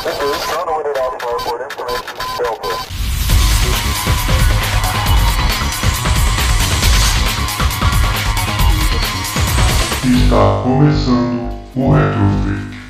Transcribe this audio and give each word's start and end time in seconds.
Está 0.00 0.12
começando 10.62 11.50
o 11.76 11.92
Retrofake. 11.92 12.80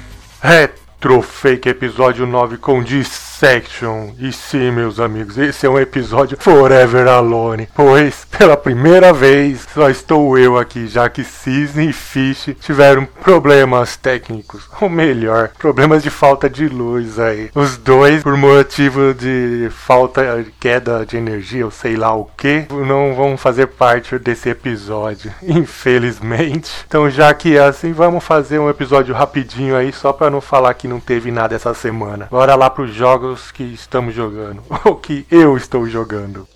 Retrofake 0.40 1.68
episódio 1.68 2.26
9 2.28 2.58
com 2.58 2.81
Dis 2.81 3.29
Section. 3.40 4.10
E 4.18 4.30
sim, 4.34 4.70
meus 4.70 5.00
amigos, 5.00 5.38
esse 5.38 5.64
é 5.64 5.70
um 5.70 5.78
episódio 5.78 6.36
Forever 6.38 7.08
Alone, 7.08 7.70
pois 7.74 8.26
pela 8.26 8.54
primeira 8.54 9.14
vez 9.14 9.66
só 9.72 9.88
estou 9.88 10.36
eu 10.38 10.58
aqui, 10.58 10.86
já 10.86 11.08
que 11.08 11.24
Cisne 11.24 11.88
e 11.88 11.92
Fish 11.92 12.54
tiveram 12.60 13.06
problemas 13.06 13.96
técnicos, 13.96 14.68
ou 14.78 14.90
melhor, 14.90 15.53
problemas 15.58 16.02
de 16.02 16.10
falta 16.10 16.50
de 16.50 16.68
luz 16.68 17.18
aí. 17.18 17.50
Os 17.54 17.78
dois, 17.78 18.22
por 18.22 18.36
motivo 18.36 19.14
de 19.14 19.70
falta, 19.70 20.45
queda 20.60 21.06
de 21.06 21.16
energia, 21.16 21.64
ou 21.64 21.70
sei 21.70 21.96
lá 21.96 22.14
o 22.14 22.26
que, 22.36 22.66
não 22.70 23.14
vão 23.14 23.38
fazer 23.38 23.68
parte 23.68 24.18
desse 24.18 24.50
episódio, 24.50 25.32
infelizmente. 25.42 26.84
Então, 26.86 27.09
já 27.09 27.32
que 27.32 27.56
é 27.56 27.64
assim, 27.64 27.95
vamos 27.95 28.22
fazer 28.22 28.59
um 28.59 28.68
episódio 28.68 29.14
rapidinho 29.14 29.74
aí, 29.74 29.95
só 29.95 30.12
para 30.12 30.28
não 30.28 30.42
falar 30.42 30.74
que 30.74 30.86
não 30.86 31.00
teve 31.00 31.30
nada 31.30 31.54
essa 31.54 31.72
semana. 31.72 32.28
Bora 32.30 32.54
lá 32.54 32.68
pros 32.68 32.92
jogos 32.92 33.29
jogos 33.30 33.52
que 33.52 33.62
estamos 33.62 34.14
jogando, 34.14 34.62
ou 34.84 34.96
que 34.96 35.26
eu 35.30 35.56
estou 35.56 35.88
jogando. 35.88 36.48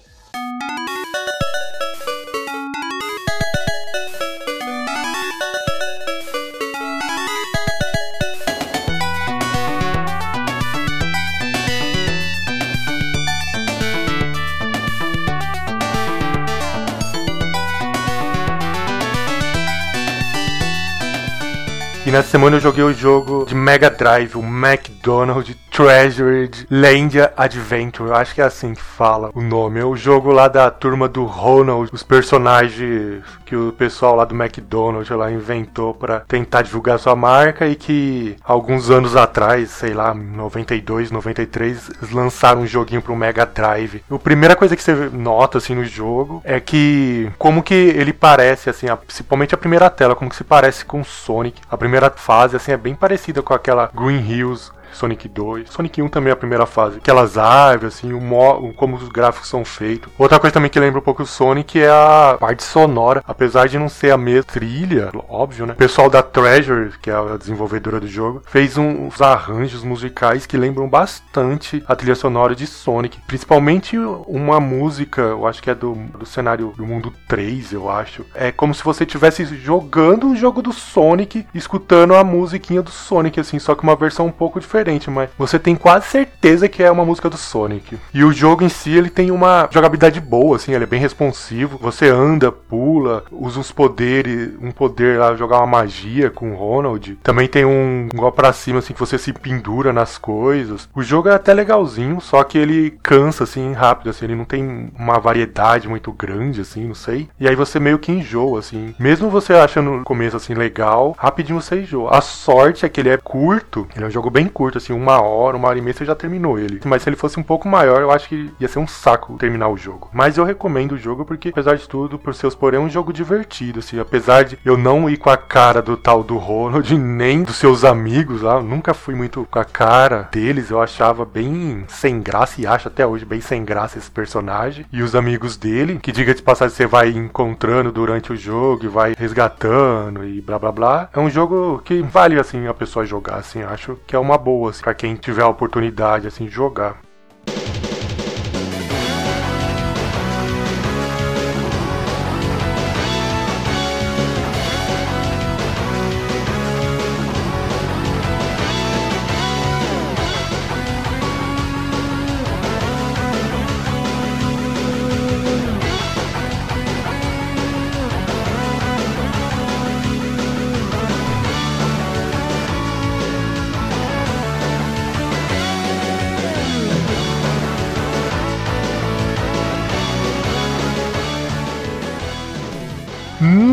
E 22.06 22.10
nessa 22.10 22.28
semana 22.28 22.56
eu 22.56 22.60
joguei 22.60 22.84
o 22.84 22.92
jogo 22.92 23.44
de 23.46 23.54
Mega 23.54 23.90
Drive, 23.90 24.36
o 24.36 24.42
McDonald's 24.42 25.63
Treasured 25.74 26.68
Landia 26.70 27.32
Adventure. 27.36 28.08
Eu 28.08 28.14
acho 28.14 28.32
que 28.32 28.40
é 28.40 28.44
assim 28.44 28.74
que 28.74 28.80
fala 28.80 29.32
o 29.34 29.42
nome. 29.42 29.80
É 29.80 29.84
o 29.84 29.96
jogo 29.96 30.30
lá 30.30 30.46
da 30.46 30.70
turma 30.70 31.08
do 31.08 31.24
Ronald, 31.24 31.90
os 31.92 32.04
personagens 32.04 33.24
que 33.44 33.56
o 33.56 33.72
pessoal 33.72 34.14
lá 34.14 34.24
do 34.24 34.36
McDonald's 34.36 35.10
lá 35.10 35.32
inventou 35.32 35.92
para 35.92 36.20
tentar 36.20 36.62
divulgar 36.62 37.00
sua 37.00 37.16
marca 37.16 37.66
e 37.66 37.74
que 37.74 38.36
alguns 38.44 38.88
anos 38.88 39.16
atrás, 39.16 39.70
sei 39.70 39.92
lá, 39.92 40.14
92, 40.14 41.10
93, 41.10 41.90
eles 41.90 42.10
lançaram 42.12 42.60
um 42.60 42.66
joguinho 42.68 43.02
pro 43.02 43.16
Mega 43.16 43.44
Drive. 43.44 44.04
A 44.08 44.18
primeira 44.18 44.54
coisa 44.54 44.76
que 44.76 44.82
você 44.82 44.94
nota 45.12 45.58
assim 45.58 45.74
no 45.74 45.84
jogo 45.84 46.40
é 46.44 46.60
que 46.60 47.28
como 47.36 47.64
que 47.64 47.74
ele 47.74 48.12
parece 48.12 48.70
assim, 48.70 48.86
principalmente 49.04 49.56
a 49.56 49.58
primeira 49.58 49.90
tela, 49.90 50.14
como 50.14 50.30
que 50.30 50.36
se 50.36 50.44
parece 50.44 50.84
com 50.84 51.02
Sonic. 51.02 51.60
A 51.68 51.76
primeira 51.76 52.10
fase 52.10 52.54
assim 52.54 52.70
é 52.70 52.76
bem 52.76 52.94
parecida 52.94 53.42
com 53.42 53.52
aquela 53.52 53.90
Green 53.92 54.20
Hills 54.20 54.70
Sonic 54.94 55.28
2. 55.28 55.70
Sonic 55.70 56.00
1 56.00 56.08
também 56.08 56.30
é 56.30 56.32
a 56.32 56.36
primeira 56.36 56.66
fase. 56.66 56.98
Aquelas 56.98 57.36
árvores, 57.36 57.94
assim, 57.94 58.12
o 58.12 58.20
mo 58.20 58.72
como 58.74 58.96
os 58.96 59.08
gráficos 59.08 59.48
são 59.48 59.64
feitos. 59.64 60.12
Outra 60.18 60.38
coisa 60.38 60.54
também 60.54 60.70
que 60.70 60.80
lembra 60.80 61.00
um 61.00 61.02
pouco 61.02 61.22
o 61.22 61.26
Sonic 61.26 61.80
é 61.80 61.90
a 61.90 62.36
parte 62.38 62.62
sonora. 62.62 63.22
Apesar 63.26 63.68
de 63.68 63.78
não 63.78 63.88
ser 63.88 64.10
a 64.12 64.16
mesma 64.16 64.44
trilha, 64.44 65.10
óbvio, 65.28 65.66
né? 65.66 65.72
O 65.72 65.76
pessoal 65.76 66.08
da 66.08 66.22
Treasure, 66.22 66.92
que 67.00 67.10
é 67.10 67.14
a 67.14 67.36
desenvolvedora 67.36 68.00
do 68.00 68.08
jogo, 68.08 68.42
fez 68.46 68.76
uns 68.76 69.20
arranjos 69.20 69.82
musicais 69.82 70.46
que 70.46 70.56
lembram 70.56 70.88
bastante 70.88 71.82
a 71.86 71.96
trilha 71.96 72.14
sonora 72.14 72.54
de 72.54 72.66
Sonic. 72.66 73.18
Principalmente 73.26 73.96
uma 73.98 74.60
música, 74.60 75.20
eu 75.22 75.46
acho 75.46 75.62
que 75.62 75.70
é 75.70 75.74
do, 75.74 75.94
do 75.94 76.26
cenário 76.26 76.72
do 76.76 76.86
mundo 76.86 77.12
3, 77.28 77.72
eu 77.72 77.90
acho. 77.90 78.24
É 78.34 78.52
como 78.52 78.74
se 78.74 78.82
você 78.82 79.04
estivesse 79.04 79.44
jogando 79.44 80.26
um 80.26 80.36
jogo 80.36 80.62
do 80.62 80.72
Sonic, 80.72 81.46
escutando 81.54 82.14
a 82.14 82.24
musiquinha 82.24 82.82
do 82.82 82.90
Sonic, 82.90 83.40
assim, 83.40 83.58
só 83.58 83.74
que 83.74 83.82
uma 83.82 83.96
versão 83.96 84.26
um 84.26 84.32
pouco 84.32 84.60
diferente 84.60 84.83
diferente, 84.84 85.10
mas 85.10 85.30
você 85.38 85.58
tem 85.58 85.74
quase 85.74 86.06
certeza 86.06 86.68
que 86.68 86.82
é 86.82 86.90
uma 86.90 87.04
música 87.04 87.30
do 87.30 87.36
Sonic. 87.36 87.98
E 88.12 88.24
o 88.24 88.32
jogo 88.32 88.64
em 88.64 88.68
si, 88.68 88.90
ele 88.90 89.10
tem 89.10 89.30
uma 89.30 89.68
jogabilidade 89.70 90.20
boa, 90.20 90.56
assim, 90.56 90.72
ele 90.72 90.84
é 90.84 90.86
bem 90.86 91.00
responsivo. 91.00 91.78
Você 91.80 92.08
anda, 92.08 92.52
pula, 92.52 93.24
usa 93.32 93.58
uns 93.58 93.72
poderes, 93.72 94.52
um 94.60 94.70
poder 94.70 95.18
lá, 95.18 95.34
jogar 95.34 95.58
uma 95.58 95.66
magia 95.66 96.30
com 96.30 96.52
o 96.52 96.56
Ronald. 96.56 97.18
Também 97.22 97.48
tem 97.48 97.64
um 97.64 98.08
golpe 98.14 98.36
pra 98.36 98.52
cima, 98.52 98.78
assim, 98.78 98.92
que 98.92 99.00
você 99.00 99.18
se 99.18 99.32
pendura 99.32 99.92
nas 99.92 100.18
coisas. 100.18 100.88
O 100.94 101.02
jogo 101.02 101.28
é 101.28 101.34
até 101.34 101.52
legalzinho, 101.54 102.20
só 102.20 102.42
que 102.44 102.58
ele 102.58 102.98
cansa, 103.02 103.44
assim, 103.44 103.72
rápido, 103.72 104.10
assim, 104.10 104.26
ele 104.26 104.36
não 104.36 104.44
tem 104.44 104.90
uma 104.98 105.18
variedade 105.18 105.88
muito 105.88 106.12
grande, 106.12 106.60
assim, 106.60 106.86
não 106.86 106.94
sei. 106.94 107.28
E 107.38 107.48
aí 107.48 107.56
você 107.56 107.80
meio 107.80 107.98
que 107.98 108.12
enjoa, 108.12 108.58
assim. 108.58 108.94
Mesmo 108.98 109.30
você 109.30 109.54
achando 109.54 109.90
no 109.90 110.04
começo, 110.04 110.36
assim, 110.36 110.54
legal, 110.54 111.14
rapidinho 111.18 111.60
você 111.60 111.80
enjoa. 111.80 112.16
A 112.16 112.20
sorte 112.20 112.84
é 112.84 112.88
que 112.88 113.00
ele 113.00 113.08
é 113.08 113.16
curto, 113.16 113.86
ele 113.94 114.04
é 114.04 114.08
um 114.08 114.10
jogo 114.10 114.30
bem 114.30 114.46
curto 114.46 114.73
curto, 114.74 114.78
assim, 114.78 114.92
uma 114.92 115.20
hora, 115.20 115.56
uma 115.56 115.68
hora 115.68 115.78
e 115.78 115.82
meia, 115.82 115.94
você 115.94 116.04
já 116.04 116.14
terminou 116.14 116.58
ele. 116.58 116.80
Mas 116.84 117.02
se 117.02 117.08
ele 117.08 117.16
fosse 117.16 117.38
um 117.38 117.42
pouco 117.42 117.68
maior, 117.68 118.00
eu 118.00 118.10
acho 118.10 118.28
que 118.28 118.50
ia 118.58 118.68
ser 118.68 118.78
um 118.78 118.86
saco 118.86 119.36
terminar 119.38 119.68
o 119.68 119.76
jogo. 119.76 120.10
Mas 120.12 120.36
eu 120.36 120.44
recomendo 120.44 120.92
o 120.92 120.98
jogo 120.98 121.24
porque, 121.24 121.50
apesar 121.50 121.76
de 121.76 121.88
tudo, 121.88 122.18
por 122.18 122.34
seus 122.34 122.54
porém, 122.54 122.80
é 122.80 122.82
um 122.82 122.90
jogo 122.90 123.12
divertido, 123.12 123.78
assim. 123.78 123.98
Apesar 123.98 124.44
de 124.44 124.58
eu 124.64 124.76
não 124.76 125.08
ir 125.08 125.16
com 125.16 125.30
a 125.30 125.36
cara 125.36 125.80
do 125.80 125.96
tal 125.96 126.22
do 126.22 126.36
Ronald, 126.36 126.92
nem 126.96 127.42
dos 127.42 127.56
seus 127.56 127.84
amigos 127.84 128.42
lá, 128.42 128.54
eu 128.54 128.62
nunca 128.62 128.92
fui 128.92 129.14
muito 129.14 129.46
com 129.50 129.58
a 129.58 129.64
cara 129.64 130.28
deles, 130.32 130.70
eu 130.70 130.80
achava 130.80 131.24
bem 131.24 131.84
sem 131.88 132.20
graça 132.20 132.60
e 132.60 132.66
acho 132.66 132.88
até 132.88 133.06
hoje 133.06 133.24
bem 133.24 133.40
sem 133.40 133.64
graça 133.64 133.98
esse 133.98 134.10
personagem. 134.10 134.86
E 134.92 135.02
os 135.02 135.14
amigos 135.14 135.56
dele, 135.56 135.98
que 136.00 136.12
diga 136.12 136.34
de 136.34 136.42
passagem, 136.42 136.74
você 136.74 136.86
vai 136.86 137.10
encontrando 137.10 137.92
durante 137.92 138.32
o 138.32 138.36
jogo 138.36 138.84
e 138.84 138.88
vai 138.88 139.14
resgatando 139.16 140.24
e 140.24 140.40
blá 140.40 140.58
blá 140.58 140.72
blá. 140.72 141.08
É 141.12 141.20
um 141.20 141.30
jogo 141.30 141.80
que 141.84 142.02
vale, 142.02 142.38
assim, 142.38 142.66
a 142.66 142.74
pessoa 142.74 143.04
jogar, 143.04 143.36
assim, 143.36 143.62
acho 143.62 143.98
que 144.06 144.16
é 144.16 144.18
uma 144.18 144.38
boa 144.38 144.53
boas 144.54 144.80
para 144.80 144.94
quem 144.94 145.16
tiver 145.16 145.42
a 145.42 145.48
oportunidade 145.48 146.28
assim 146.28 146.44
de 146.44 146.52
jogar. 146.52 147.02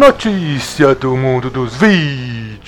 Notícia 0.01 0.95
do 0.95 1.15
mundo 1.15 1.47
dos 1.51 1.75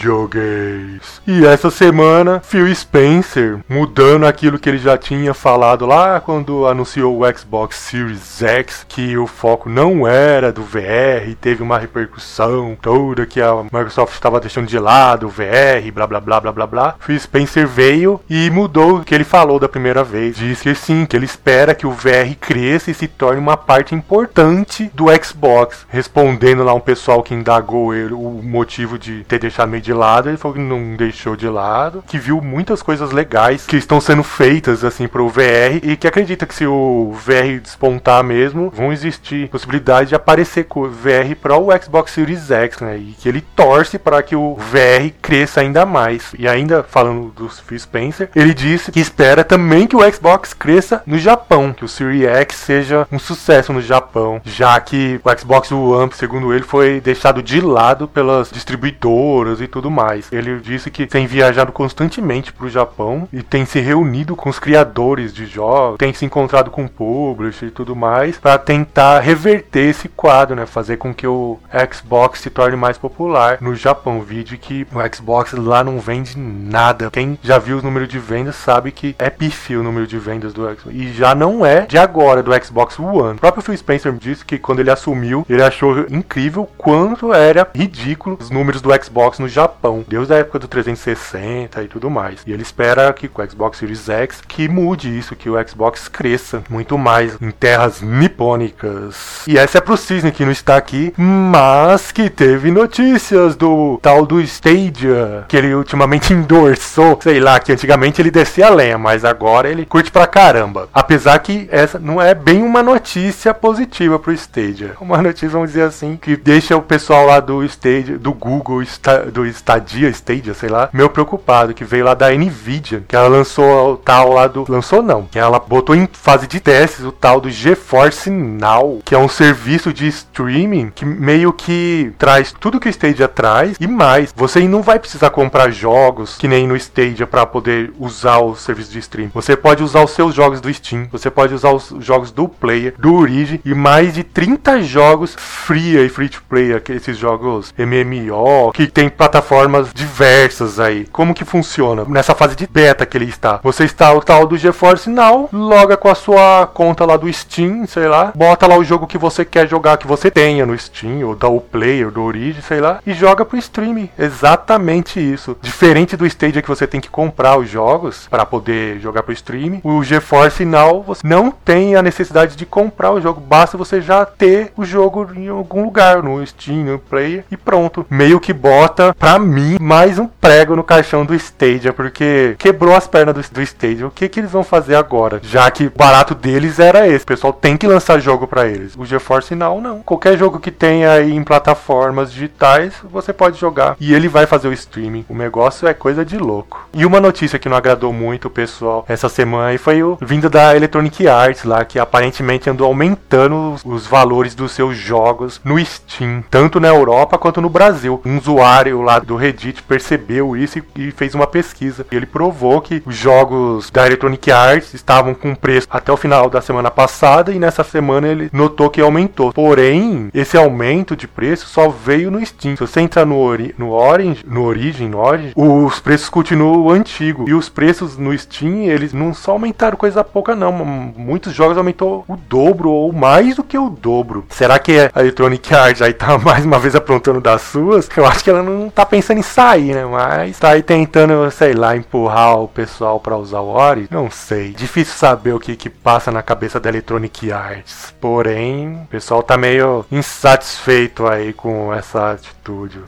videogames. 0.04 1.22
E 1.26 1.46
essa 1.46 1.72
semana, 1.72 2.42
Phil 2.42 2.74
Spencer, 2.76 3.60
mudando 3.70 4.26
aquilo 4.26 4.60
que 4.60 4.68
ele 4.68 4.78
já 4.78 4.98
tinha 4.98 5.34
falado 5.34 5.86
lá 5.86 6.20
quando 6.20 6.68
anunciou 6.68 7.22
o 7.22 7.38
Xbox 7.38 7.78
Series 7.78 8.42
X, 8.42 8.86
que 8.88 9.18
o 9.18 9.26
foco 9.26 9.70
não 9.70 10.06
era 10.06 10.52
do 10.52 10.62
VR, 10.62 11.34
teve 11.40 11.64
uma 11.64 11.80
repercussão 11.80 12.78
toda 12.82 13.26
que 13.26 13.42
a 13.42 13.64
Microsoft 13.64 14.14
estava 14.14 14.40
deixando 14.40 14.68
de 14.68 14.78
lado 14.78 15.28
o 15.28 15.30
VR, 15.30 15.90
blá 15.94 16.06
blá 16.06 16.20
blá 16.20 16.42
blá 16.42 16.52
blá 16.52 16.68
blá. 16.68 16.96
Phil 17.00 17.20
Spencer 17.20 17.66
veio 17.66 18.20
e 18.30 18.50
mudou 18.50 18.98
o 18.98 19.04
que 19.04 19.16
ele 19.16 19.24
falou 19.24 19.60
da 19.60 19.70
primeira 19.70 20.04
vez. 20.04 20.36
Disse 20.36 20.64
que 20.64 20.76
sim, 20.76 21.06
que 21.06 21.16
ele 21.16 21.26
espera 21.26 21.74
que 21.74 21.88
o 21.88 21.92
VR 21.92 22.36
cresça 22.40 22.92
e 22.92 22.94
se 22.94 23.08
torne 23.08 23.40
uma 23.40 23.56
parte 23.56 23.96
importante 23.96 24.92
do 24.94 25.06
Xbox. 25.24 25.86
Respondendo 25.90 26.64
lá 26.64 26.74
um 26.74 26.80
pessoal 26.80 27.24
que 27.24 27.34
indagou 27.34 27.94
ele 27.94 28.14
o 28.14 28.42
motivo 28.44 29.00
de 29.00 29.24
ter 29.24 29.40
deixado 29.40 29.70
meio 29.70 29.82
de 29.82 29.93
lado, 29.94 30.30
ele 30.30 30.38
falou 30.38 30.56
que 30.56 30.62
não 30.62 30.96
deixou 30.96 31.36
de 31.36 31.48
lado, 31.48 32.04
que 32.08 32.18
viu 32.18 32.42
muitas 32.42 32.82
coisas 32.82 33.12
legais 33.12 33.66
que 33.66 33.78
estão 33.78 34.02
sendo 34.02 34.24
feitas 34.24 34.84
assim 34.84 35.08
para 35.08 35.22
o 35.22 35.30
VR 35.30 35.80
e 35.82 35.96
que 35.96 36.08
acredita 36.08 36.46
que 36.46 36.56
se 36.56 36.66
o 36.66 37.14
VR 37.14 37.60
despontar 37.62 38.24
mesmo, 38.24 38.72
vão 38.76 38.92
existir 38.92 39.50
possibilidades 39.50 40.10
de 40.10 40.16
aparecer 40.16 40.66
com 40.66 40.88
VR 40.88 41.36
para 41.42 41.58
o 41.58 41.70
Xbox 41.82 42.12
Series 42.12 42.50
X, 42.52 42.80
né? 42.80 42.98
E 42.98 43.16
que 43.20 43.30
ele 43.30 43.42
torce 43.56 43.98
para 43.98 44.22
que 44.22 44.36
o 44.36 44.56
VR 44.56 45.12
cresça 45.22 45.62
ainda 45.62 45.86
mais. 45.86 46.34
E 46.38 46.48
ainda 46.48 46.84
falando 46.84 47.32
do 47.36 47.50
Phil 47.50 47.80
Spencer, 47.80 48.30
ele 48.36 48.54
disse 48.54 48.92
que 48.92 49.00
espera 49.00 49.44
também 49.44 49.88
que 49.88 49.96
o 49.96 50.14
Xbox 50.14 50.54
cresça 50.54 51.02
no 51.06 51.18
Japão, 51.18 51.74
que 51.74 51.86
o 51.86 51.88
Series 51.88 52.24
X 52.24 52.56
seja 52.56 53.08
um 53.12 53.20
sucesso 53.20 53.74
no 53.74 53.82
Japão, 53.82 54.42
já 54.44 54.80
que 54.80 55.20
o 55.24 55.40
Xbox 55.40 55.72
One, 55.72 56.12
segundo 56.14 56.54
ele, 56.54 56.64
foi 56.64 57.00
deixado 57.02 57.42
de 57.42 57.62
lado 57.62 58.08
pelas 58.08 58.50
distribuidoras 58.50 59.62
e 59.62 59.68
tudo 59.68 59.83
tudo 59.84 59.92
mais. 59.92 60.32
Ele 60.32 60.60
disse 60.60 60.90
que 60.90 61.06
tem 61.06 61.28
viajado 61.28 61.72
constantemente 61.74 62.54
pro 62.54 62.70
Japão 62.70 63.28
e 63.34 63.44
tem 63.44 63.66
se 63.66 63.82
reunido 63.82 64.36
com 64.36 64.50
os 64.50 64.58
criadores 64.58 65.34
de 65.34 65.46
jogos, 65.46 65.98
tem 65.98 66.14
se 66.14 66.24
encontrado 66.24 66.72
com 66.72 66.86
o 66.86 66.90
publisher 66.90 67.66
e 67.66 67.72
tudo 67.72 67.96
mais 67.96 68.38
para 68.38 68.58
tentar 68.58 69.20
reverter 69.20 69.90
esse 69.90 70.08
quadro, 70.08 70.56
né? 70.56 70.66
Fazer 70.66 70.98
com 70.98 71.14
que 71.14 71.28
o 71.28 71.60
Xbox 71.92 72.40
se 72.40 72.50
torne 72.50 72.78
mais 72.78 72.98
popular 72.98 73.58
no 73.60 73.76
Japão. 73.76 74.22
Vídeo 74.22 74.58
que 74.58 74.88
o 74.94 75.16
Xbox 75.16 75.52
lá 75.52 75.84
não 75.84 76.00
vende 76.00 76.38
nada. 76.38 77.10
Quem 77.12 77.38
já 77.44 77.58
viu 77.58 77.80
o 77.80 77.82
número 77.82 78.08
de 78.08 78.20
vendas 78.20 78.56
sabe 78.56 78.92
que 78.92 79.16
é 79.20 79.30
pífio 79.30 79.82
o 79.82 79.84
número 79.84 80.08
de 80.08 80.18
vendas 80.18 80.54
do 80.54 80.62
Xbox. 80.62 80.96
E 80.96 81.12
já 81.12 81.36
não 81.36 81.66
é 81.66 81.82
de 81.82 81.98
agora, 81.98 82.42
do 82.42 82.52
Xbox 82.64 82.98
One. 82.98 83.36
O 83.36 83.40
próprio 83.40 83.64
Phil 83.64 83.76
Spencer 83.76 84.14
disse 84.14 84.46
que 84.46 84.58
quando 84.58 84.80
ele 84.80 84.92
assumiu, 84.92 85.46
ele 85.50 85.64
achou 85.64 86.06
incrível 86.10 86.70
quanto 86.78 87.34
era 87.34 87.68
ridículo 87.76 88.38
os 88.40 88.50
números 88.50 88.82
do 88.82 88.90
Xbox 89.04 89.40
no 89.40 89.50
Japão. 89.50 89.73
Desde 90.08 90.34
a 90.34 90.38
época 90.38 90.60
do 90.60 90.68
360 90.68 91.84
e 91.84 91.88
tudo 91.88 92.10
mais. 92.10 92.42
E 92.46 92.52
ele 92.52 92.62
espera 92.62 93.12
que 93.14 93.28
com 93.28 93.42
o 93.42 93.50
Xbox 93.50 93.78
Series 93.78 94.10
X 94.10 94.42
que 94.48 94.68
mude 94.68 95.18
isso, 95.18 95.36
que 95.36 95.50
o 95.50 95.68
Xbox 95.68 96.08
cresça 96.08 96.64
muito 96.70 96.98
mais 96.98 97.38
em 97.42 97.52
terras 97.52 98.02
nipônicas. 98.02 99.44
E 99.48 99.58
essa 99.58 99.78
é 99.78 99.82
pro 99.82 99.98
Cisne 99.98 100.32
que 100.32 100.46
não 100.46 100.52
está 100.52 100.78
aqui, 100.78 101.14
mas 101.18 102.12
que 102.12 102.30
teve 102.30 102.72
notícias 102.72 103.56
do 103.56 104.00
tal 104.02 104.26
do 104.26 104.42
Stadia, 104.42 105.46
que 105.48 105.58
ele 105.58 105.74
ultimamente 105.74 106.32
endorsou. 106.34 107.20
Sei 107.22 107.40
lá, 107.40 107.60
que 107.60 107.72
antigamente 107.72 108.22
ele 108.22 108.32
descia 108.32 108.68
a 108.68 108.70
lenha, 108.70 108.98
mas 108.98 109.26
agora 109.26 109.70
ele 109.70 109.86
curte 109.86 110.12
pra 110.12 110.28
caramba. 110.28 110.90
Apesar 110.94 111.38
que 111.40 111.68
essa 111.72 112.00
não 112.00 112.22
é 112.22 112.34
bem 112.34 112.62
uma 112.62 112.84
notícia 112.84 113.54
positiva 113.54 114.20
pro 114.20 114.32
Stadia. 114.34 114.94
Uma 115.00 115.22
notícia, 115.22 115.50
vamos 115.50 115.70
dizer 115.70 115.84
assim, 115.84 116.18
que 116.18 116.36
deixa 116.36 116.76
o 116.76 116.82
pessoal 116.82 117.26
lá 117.26 117.40
do 117.40 117.64
Stadia, 117.64 118.18
do 118.18 118.34
Google, 118.34 118.84
do 119.32 119.46
Stadia, 119.54 120.10
Stadia, 120.10 120.54
sei 120.54 120.70
lá, 120.70 120.90
meio 120.92 121.10
preocupado, 121.10 121.74
que 121.74 121.84
veio 121.84 122.06
lá 122.06 122.14
da 122.14 122.32
Nvidia, 122.32 123.04
que 123.08 123.16
ela 123.16 123.28
lançou 123.28 123.94
o 123.94 123.98
tal 123.98 124.34
lá 124.34 124.48
do. 124.48 124.66
Lançou 124.68 125.02
não, 125.02 125.24
que 125.24 125.40
ela 125.40 125.60
botou 125.60 125.96
em 125.96 126.08
fase 126.12 126.48
de 126.48 126.60
testes 126.60 127.06
o 127.06 127.12
tal 127.12 127.40
do 127.40 127.50
GeForce 127.50 128.30
Now, 128.30 129.02
que 129.06 129.16
é 129.16 129.18
um 129.18 129.30
serviço 129.30 129.94
de 129.94 130.08
streaming 130.08 130.92
que 130.94 131.06
meio 131.06 131.54
que 131.54 132.14
traz 132.18 132.54
tudo 132.60 132.80
que 132.80 132.88
o 132.88 132.90
Stadia 132.90 133.28
traz 133.28 133.78
e 133.80 133.88
mais. 133.88 134.34
Você 134.36 134.60
não 134.68 134.82
vai 134.82 135.00
precisar 135.00 135.30
comprar 135.30 135.72
jogos 135.72 136.38
que 136.38 136.48
nem 136.48 136.68
no 136.68 136.76
Stadia 136.76 137.28
para 137.28 137.46
poder 137.46 137.94
usar 138.00 138.40
o 138.40 138.56
serviço 138.56 138.92
de 138.92 139.00
streaming. 139.00 139.32
Você 139.34 139.56
pode 139.56 139.84
usar 139.84 140.04
os 140.04 140.12
seus 140.12 140.34
jogos 140.34 140.62
do 140.62 140.74
Steam, 140.74 141.08
você 141.12 141.30
pode 141.30 141.54
usar 141.54 141.72
os 141.72 141.94
jogos 142.00 142.32
do 142.32 142.48
Player, 142.48 142.94
do 142.98 143.16
Origin 143.16 143.60
e 143.64 143.74
mais 143.74 144.14
de 144.14 144.24
30 144.24 144.82
jogos 144.84 145.36
free 145.38 145.98
e 145.98 146.10
free 146.10 146.30
to 146.30 146.42
play, 146.50 146.72
esses 146.90 147.18
jogos 147.18 147.74
MMO 147.78 148.72
que 148.74 148.88
tem 148.88 149.10
plataformas 149.44 149.94
diversas 149.94 150.80
aí. 150.80 151.06
Como 151.12 151.34
que 151.34 151.44
funciona? 151.44 152.06
Nessa 152.08 152.34
fase 152.34 152.56
de 152.56 152.66
beta 152.66 153.06
que 153.06 153.18
ele 153.18 153.26
está. 153.26 153.60
Você 153.62 153.84
está 153.84 154.12
o 154.14 154.22
tal 154.22 154.48
do 154.48 154.58
GeForce 154.58 155.10
Now, 155.10 155.50
loga 155.52 155.98
com 155.98 156.10
a 156.10 156.16
sua 156.16 156.68
conta 156.74 157.06
lá 157.06 157.18
do 157.18 157.32
Steam, 157.32 157.86
sei 157.86 158.08
lá, 158.08 158.32
bota 158.34 158.66
lá 158.66 158.78
o 158.78 158.84
jogo 158.84 159.06
que 159.06 159.18
você 159.18 159.44
quer 159.44 159.68
jogar, 159.68 159.98
que 159.98 160.08
você 160.08 160.32
tenha 160.32 160.66
no 160.66 160.78
Steam, 160.78 161.28
ou 161.28 161.36
da 161.36 161.48
o 161.48 161.60
Player, 161.60 162.10
do 162.10 162.24
Origin, 162.24 162.62
sei 162.62 162.80
lá, 162.80 163.00
e 163.06 163.14
joga 163.14 163.44
pro 163.44 163.58
streaming. 163.58 164.10
Exatamente 164.18 165.20
isso. 165.20 165.58
Diferente 165.62 166.16
do 166.16 166.26
Stadia 166.26 166.62
que 166.62 166.70
você 166.70 166.88
tem 166.88 167.02
que 167.02 167.10
comprar 167.10 167.58
os 167.58 167.70
jogos 167.70 168.28
para 168.30 168.46
poder 168.46 169.00
jogar 169.00 169.24
pro 169.24 169.34
streaming, 169.34 169.82
o 169.84 170.04
GeForce 170.04 170.64
Now 170.64 171.04
você 171.04 171.28
não 171.28 171.52
tem 171.52 171.96
a 171.96 172.02
necessidade 172.02 172.56
de 172.56 172.66
comprar 172.66 173.12
o 173.12 173.22
jogo, 173.22 173.42
basta 173.42 173.78
você 173.78 174.02
já 174.02 174.26
ter 174.26 174.72
o 174.78 174.86
jogo 174.86 175.28
em 175.36 175.50
algum 175.50 175.84
lugar, 175.84 176.24
no 176.24 176.46
Steam, 176.46 176.86
no 176.86 177.00
Player, 177.00 177.44
e 177.52 177.58
pronto. 177.58 178.06
Meio 178.10 178.40
que 178.40 178.54
bota, 178.54 179.14
pra 179.14 179.33
mim, 179.40 179.78
mais 179.80 180.20
um 180.20 180.28
prego 180.28 180.76
no 180.76 180.84
caixão 180.84 181.26
do 181.26 181.34
Stadia, 181.36 181.94
porque 181.94 182.56
quebrou 182.58 182.96
as 182.96 183.08
pernas 183.08 183.36
do, 183.36 183.54
do 183.54 183.62
Stadia. 183.62 184.08
O 184.08 184.12
que, 184.12 184.30
que 184.30 184.40
eles 184.40 184.52
vão 184.52 184.64
fazer 184.64 184.96
agora? 184.96 185.40
Já 185.44 185.70
que 185.72 185.88
o 185.88 185.92
barato 185.92 186.36
deles 186.36 186.80
era 186.80 187.08
esse. 187.08 187.24
O 187.24 187.28
pessoal 187.28 187.54
tem 187.54 187.78
que 187.78 187.88
lançar 187.88 188.20
jogo 188.20 188.48
para 188.48 188.68
eles. 188.68 188.96
O 188.98 189.06
GeForce 189.06 189.56
Now, 189.56 189.80
não. 189.80 190.02
Qualquer 190.02 190.38
jogo 190.38 190.60
que 190.60 190.72
tenha 190.72 191.12
aí 191.12 191.34
em 191.34 191.44
plataformas 191.44 192.32
digitais, 192.32 192.94
você 193.04 193.32
pode 193.32 193.60
jogar. 193.60 193.96
E 194.00 194.14
ele 194.14 194.28
vai 194.28 194.46
fazer 194.46 194.68
o 194.68 194.74
streaming. 194.74 195.26
O 195.30 195.36
negócio 195.36 195.88
é 195.88 195.94
coisa 195.94 196.26
de 196.26 196.38
louco. 196.38 196.88
E 196.94 197.06
uma 197.06 197.20
notícia 197.20 197.60
que 197.60 197.70
não 197.70 197.78
agradou 197.78 198.12
muito 198.12 198.48
o 198.48 198.52
pessoal 198.52 199.06
essa 199.08 199.30
semana 199.30 199.78
foi 199.78 200.04
o 200.04 200.18
vindo 200.22 200.50
da 200.50 200.76
Electronic 200.76 201.28
Arts 201.28 201.64
lá, 201.64 201.84
que 201.86 202.00
aparentemente 202.00 202.70
andou 202.70 202.88
aumentando 202.88 203.74
os, 203.74 203.86
os 203.86 204.08
valores 204.08 204.56
dos 204.56 204.72
seus 204.72 204.96
jogos 204.98 205.62
no 205.64 205.84
Steam, 205.84 206.44
tanto 206.50 206.80
na 206.80 206.88
Europa 206.88 207.38
quanto 207.38 207.62
no 207.62 207.70
Brasil. 207.70 208.22
Um 208.26 208.38
usuário 208.38 209.02
lá 209.02 209.20
do 209.24 209.36
Reddit 209.36 209.84
percebeu 209.84 210.56
isso 210.56 210.80
e, 210.80 211.08
e 211.08 211.12
fez 211.12 211.36
uma 211.36 211.48
pesquisa. 211.48 212.06
E 212.12 212.16
ele 212.16 212.26
provou 212.26 212.82
que 212.82 213.02
os 213.06 213.16
jogos 213.16 213.90
da 213.90 214.06
Electronic 214.06 214.52
Arts 214.52 214.94
estavam 214.94 215.34
com 215.34 215.56
preço 215.56 215.88
até 215.90 216.12
o 216.12 216.18
final 216.18 216.50
da 216.50 216.62
semana 216.62 216.92
passada 216.92 217.52
e 217.52 217.60
nessa 217.60 217.84
semana 217.84 218.28
ele 218.28 218.50
notou 218.52 218.90
que 218.90 219.02
aumentou. 219.02 219.54
Porém, 219.54 220.30
esse 220.34 220.58
aumento 220.58 221.16
de 221.16 221.28
preço 221.28 221.68
só 221.68 221.90
veio 221.90 222.32
no 222.32 222.44
Steam. 222.46 222.76
Se 222.76 222.82
você 222.82 223.02
entrar 223.02 223.26
no, 223.26 223.40
ori 223.40 223.74
no 223.78 223.92
Orange, 223.92 224.44
no 224.46 224.64
Origin, 224.64 225.10
no 225.10 225.20
Origin, 225.20 225.54
os 225.56 226.00
preços 226.00 226.30
continuam 226.30 226.90
antigos. 226.90 227.48
E 227.48 227.54
os 227.54 227.70
preços 227.70 228.18
no 228.18 228.38
Steam, 228.38 228.84
eles 228.84 229.14
não 229.14 229.34
só 229.34 229.52
aumentaram 229.52 229.98
coisa 229.98 230.24
pouca 230.24 230.56
não. 230.56 230.72
Muitos 230.72 231.54
jogos 231.54 231.78
aumentou 231.78 232.26
o 232.28 232.36
dobro 232.36 232.90
ou 232.90 233.12
mais 233.12 233.56
do 233.56 233.64
que 233.64 233.78
o 233.78 233.90
dobro. 233.90 234.46
Será 234.50 234.80
que 234.80 235.10
a 235.14 235.22
Electronic 235.22 235.74
Arts 235.74 236.02
aí 236.02 236.14
tá 236.14 236.38
mais 236.40 236.66
uma 236.66 236.80
vez 236.80 236.96
aprontando 236.96 237.40
das 237.40 237.62
suas? 237.62 238.10
Eu 238.16 238.26
acho 238.26 238.44
que 238.44 238.50
ela 238.50 238.64
não 238.64 238.90
tá 238.90 239.06
pensando 239.14 239.38
em 239.38 239.44
sair, 239.44 239.94
né? 239.94 240.04
Mas 240.06 240.58
tá 240.58 240.70
aí 240.70 240.82
tentando, 240.82 241.52
sei 241.52 241.74
lá, 241.74 241.96
empurrar 241.96 242.60
o 242.60 242.68
pessoal 242.68 243.20
para 243.20 243.38
usar 243.38 243.60
o 243.60 243.68
Ori. 243.68 244.08
Não 244.10 244.32
sei. 244.32 244.72
Difícil 244.72 245.14
saber 245.14 245.54
o 245.54 245.60
que 245.60 245.76
que 245.76 245.88
passa 245.88 246.32
na 246.32 246.42
cabeça 246.42 246.80
da 246.80 246.90
Electronic 246.90 247.52
Arts. 247.52 248.12
Porém, 248.20 249.04
o 249.04 249.06
pessoal 249.06 249.44
tá 249.44 249.56
meio 249.56 250.04
insatisfeito 250.12 251.28
aí 251.28 251.54
com 251.54 251.94
essa 251.94 252.32
atitude. 252.32 252.63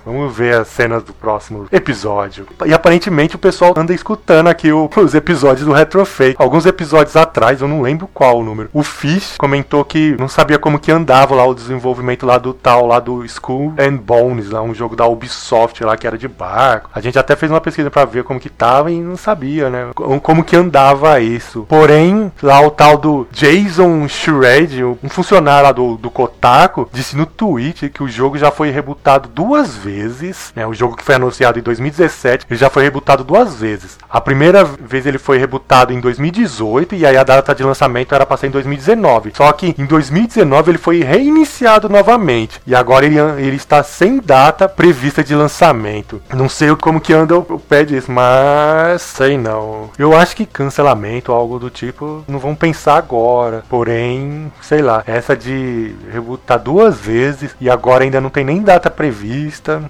Vamos 0.06 0.36
ver 0.36 0.56
as 0.56 0.68
cenas 0.68 1.04
do 1.04 1.14
próximo 1.14 1.68
episódio. 1.72 2.46
E 2.66 2.74
aparentemente 2.74 3.36
o 3.36 3.40
pessoal 3.40 3.74
anda 3.78 3.94
escutando 3.94 4.48
aqui 4.48 4.72
o, 4.72 4.90
os 4.98 5.16
episódios 5.16 5.66
do 5.66 5.72
Retrofake. 5.72 6.36
Alguns 6.38 6.66
episódios 6.66 7.16
atrás, 7.16 7.62
eu 7.62 7.68
não 7.68 7.82
lembro 7.82 8.10
qual 8.14 8.40
o 8.40 8.44
número. 8.44 8.70
O 8.74 8.84
Fish 8.84 9.36
comentou 9.38 9.86
que 9.86 10.16
não 10.20 10.28
sabia 10.28 10.60
como 10.60 10.80
que 10.80 10.92
andava 10.92 11.36
lá 11.36 11.46
o 11.46 11.56
desenvolvimento 11.56 12.26
lá 12.26 12.38
do 12.38 12.54
tal, 12.54 12.86
lá 12.86 13.00
do 13.00 13.26
School 13.28 13.74
and 13.80 13.98
Bones, 13.98 14.50
lá 14.50 14.62
um 14.62 14.74
jogo 14.74 14.96
da 14.96 15.06
Ubisoft 15.06 15.84
lá 15.84 15.96
que 15.96 16.06
era 16.06 16.18
de 16.18 16.28
barco. 16.28 16.90
A 16.94 17.00
gente 17.00 17.18
até 17.18 17.36
fez 17.36 17.52
uma 17.52 17.62
pesquisa 17.62 17.90
para 17.90 18.06
ver 18.06 18.24
como 18.24 18.40
que 18.40 18.50
tava 18.50 18.92
e 18.92 19.00
não 19.00 19.16
sabia, 19.16 19.70
né? 19.70 19.92
Como 19.94 20.44
que 20.44 20.56
andava 20.56 21.20
isso. 21.20 21.66
Porém, 21.70 22.32
lá 22.44 22.60
o 22.62 22.72
tal 22.72 22.98
do 22.98 23.28
Jason 23.32 24.08
Shred, 24.08 24.84
um 24.84 25.10
funcionário 25.10 25.64
lá 25.64 25.72
do, 25.72 25.96
do 25.96 26.10
Kotaku, 26.10 26.90
disse 26.92 27.16
no 27.16 27.26
tweet 27.26 27.90
que 27.90 28.04
o 28.04 28.08
jogo 28.08 28.38
já 28.38 28.52
foi 28.52 28.70
rebutado 28.70 29.30
duas 29.46 29.76
vezes, 29.76 30.52
né? 30.56 30.66
O 30.66 30.74
jogo 30.74 30.96
que 30.96 31.04
foi 31.04 31.16
anunciado 31.16 31.60
em 31.60 31.62
2017, 31.62 32.48
ele 32.50 32.60
já 32.60 32.68
foi 32.68 32.84
rebutado 32.84 33.24
duas 33.24 33.56
vezes. 33.56 33.98
A 34.10 34.20
primeira 34.20 34.64
vez 34.64 35.06
ele 35.06 35.20
foi 35.20 35.38
rebutado 35.38 35.94
em 35.94 36.00
2018 36.00 36.96
e 36.96 37.06
aí 37.06 37.16
a 37.16 37.24
data 37.24 37.54
de 37.54 37.64
lançamento 37.64 38.16
era 38.16 38.26
para 38.26 38.38
ser 38.38 38.48
em 38.48 38.52
2019. 38.52 39.34
Só 39.36 39.52
que 39.52 39.76
em 39.78 39.86
2019 39.86 40.72
ele 40.72 40.78
foi 40.80 41.04
reiniciado 41.04 41.88
novamente 41.88 42.60
e 42.66 42.74
agora 42.74 43.06
ele, 43.06 43.20
ele 43.20 43.56
está 43.56 43.84
sem 43.84 44.20
data 44.20 44.68
prevista 44.68 45.24
de 45.24 45.36
lançamento. 45.36 46.22
Não 46.34 46.50
sei 46.50 46.76
como 46.76 47.00
que 47.00 47.14
anda 47.14 47.38
o 47.38 47.60
pé 47.60 47.86
disso, 47.86 48.12
mas 48.12 49.04
sei 49.04 49.38
não. 49.38 49.92
Eu 50.00 50.18
acho 50.18 50.36
que 50.36 50.46
cancelamento 50.48 51.32
ou 51.32 51.38
algo 51.38 51.60
do 51.60 51.70
tipo 51.70 52.24
não 52.28 52.40
vão 52.40 52.56
pensar 52.56 52.98
agora. 52.98 53.64
Porém, 53.70 54.52
sei 54.62 54.82
lá, 54.82 55.04
essa 55.06 55.38
de 55.38 55.96
rebutar 56.12 56.58
duas 56.58 57.00
vezes 57.00 57.56
e 57.62 57.70
agora 57.70 58.04
ainda 58.04 58.20
não 58.20 58.32
tem 58.32 58.44
nem 58.44 58.64
data 58.64 58.90
prevista, 58.90 59.35